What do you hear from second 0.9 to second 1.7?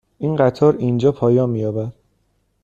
پایان می